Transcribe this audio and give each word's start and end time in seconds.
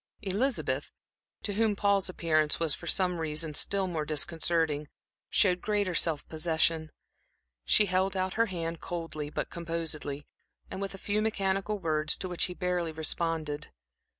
Elizabeth, 0.23 0.91
to 1.43 1.53
whom 1.53 1.75
Paul's 1.75 2.09
appearance 2.09 2.59
was 2.59 2.73
for 2.73 2.87
some 2.87 3.19
reasons 3.19 3.59
still 3.59 3.85
more 3.85 4.03
disconcerting, 4.03 4.87
showed 5.29 5.61
greater 5.61 5.93
self 5.93 6.27
possession. 6.27 6.91
She 7.65 7.85
held 7.85 8.17
out 8.17 8.33
her 8.33 8.47
hand 8.47 8.79
coldly, 8.81 9.29
but 9.29 9.51
composedly, 9.51 10.25
with 10.75 10.95
a 10.95 10.97
few 10.97 11.21
mechanical 11.21 11.77
words, 11.77 12.15
to 12.17 12.27
which 12.27 12.45
he 12.45 12.55
barely 12.55 12.91
responded. 12.91 13.67